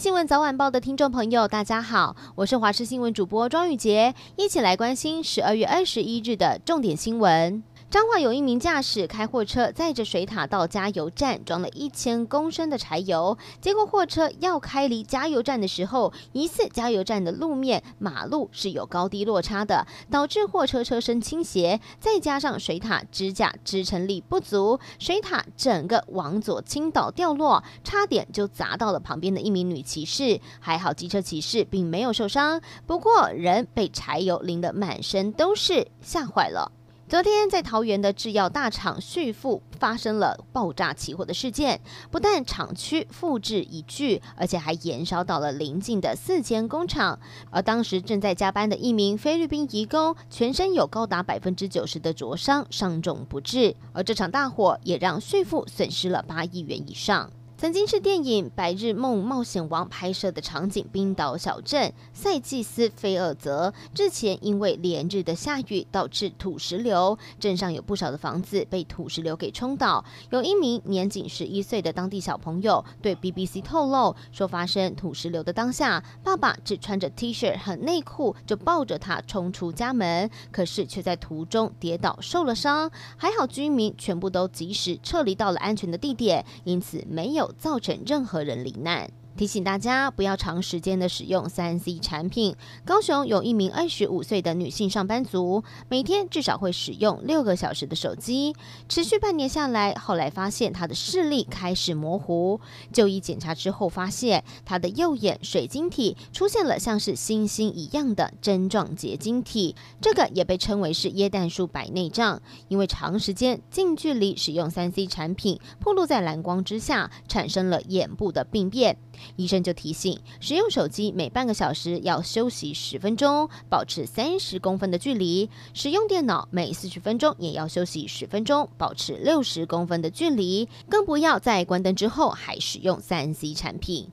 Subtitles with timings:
[0.00, 7.62] 新闻早晚报的听众朋友，大家好，我是华视新闻主播庄宇杰，一起来关心十二月二十一日的重点新闻。
[7.94, 30.40] 彰化有一名驾驶开货车载着水塔到加油站装了一千公升的柴油，结果货车要开离加油站的时候，疑似加油站的路面马路是有高低落差的，导致货车车身倾斜，再加上水塔支架支撑力不足，水塔整个往左倾倒掉落，差点就砸到了旁边的一名女骑士。
[30.58, 36.72] 还好机车骑士并没有受伤，不过人被柴油淋得满身都是，吓坏了。
[37.06, 41.78] 昨天在桃园的制药大厂旭富发生了爆炸起火的事件，
[42.10, 47.18] 不但厂区复制一具，而且还延烧到了邻近的四间工厂。
[47.50, 53.76] 而当时正在加班的一名菲律宾移工，全身有高达百分之九十的灼伤，伤重不治。
[53.92, 57.30] 而这场大火也让旭富损失了八亿元以上。
[57.64, 70.04] 曾经是电影《白日梦冒险王》拍摄的场景，冰岛小镇塞季斯菲尔泽之前因为连日的下雨导致土石流，镇上有不少的房子被土石流给冲倒。
[70.28, 82.90] 有一名年仅十一岁的当地小朋友对 BBC 透露说，发生土石流的当下，爸爸只穿着 T 恤和内裤就抱着他冲出家门，可是却在途中跌倒受了伤。
[83.16, 87.53] 还好居民全部都及时撤离到了安全的地点，因此没有。
[87.58, 89.10] 造成任何人罹难。
[89.36, 92.54] 提醒大家不要长时间的使用三 C 产品。
[92.84, 98.54] 高雄有一名二十五岁的女性上班族，每天至少会使用六个小时的手机，
[98.88, 102.60] 持续半年下来，后来发现她的视力开始模糊。
[102.92, 112.40] 就医检查之后，发现她的右眼水晶体出现了像是星星一样的针状结晶体，这个也被称为是耶诞树白内障。
[112.68, 118.96] 因为长时间近距离使用三 C 产品，暴露在蓝光之下，产生了眼部的病变。
[119.36, 130.68] 医生就提醒，使用手机每半个小时要休息十分钟，保持三十公分的距离；使用电脑每四十分钟也要休息十分钟，保持六十公分的距离。
[130.88, 134.08] 更不要在关灯之后还使用三 C 产品。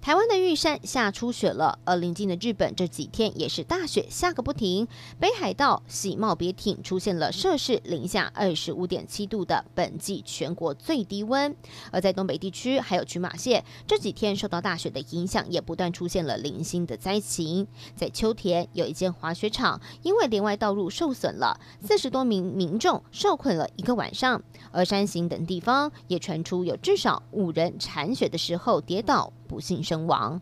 [0.00, 4.86] 台湾的玉山下初雪了，而临近的日本这几天也是大雪下个不停。
[5.18, 11.56] 北海道喜茂别町出现了摄氏零下二十五点七度的本季全国最低温，
[11.90, 17.66] 而在东北地区还有群马县这几天受到大雪的影响，也不断出现了零星的灾情。
[17.96, 24.40] 在秋田有一间滑雪场，因为连外道路受损了，四十多名民众受困了一个晚上。
[24.70, 29.32] 而山形等地方也传出有至少五人铲雪的时候跌倒。
[29.46, 30.40] 不幸身亡。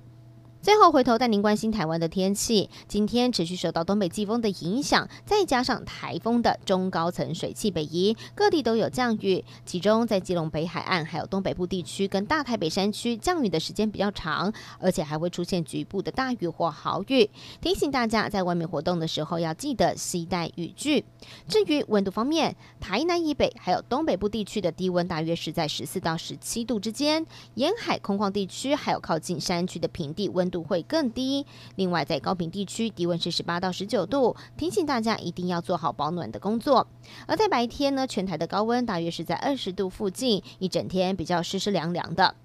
[0.65, 2.71] 最后回头带您关心台湾的天气。
[2.89, 9.45] 今天持续受到东北季风的影响，再加上台风的中高层水汽北移，各地都有降雨。
[9.67, 17.29] 其中在基隆北海岸还有东北部地区跟大台北山区降雨的时间比较长，而且还会出现局部的大雨或豪雨。
[17.61, 21.05] 提醒大家在外面活动的时候要记得携带雨具。
[21.47, 27.27] 至于温度方面，台南以北还有东北部地区的低温大约是在十四到十七度之间，
[27.57, 31.45] 沿海空旷地区还有靠近山区的平地温度会更低。
[31.75, 36.87] 另外，在高屏地区，低温是十八到十九度，提醒大家一定要做好保暖的工作。
[37.27, 42.37] 而在白天呢，全台的高温大约是在二十度附近，一整天比较湿湿凉凉的。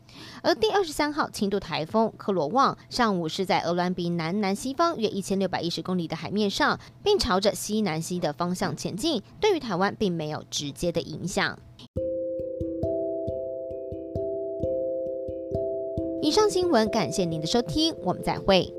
[0.41, 11.57] 而第二十三号轻度台风克罗旺上午是在鹅銮鼻南南西方约一千六百一十公里的海面上，并朝着西南西的方向前进，对于台湾并没有直接的影响。
[16.21, 18.78] 以上新闻，感谢您的收听，我们再会。